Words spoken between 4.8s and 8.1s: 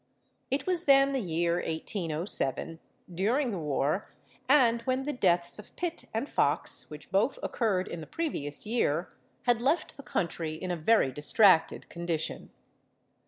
when the deaths of Pitt and Fox, which both occurred in the